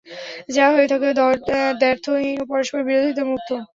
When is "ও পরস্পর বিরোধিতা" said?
2.39-3.23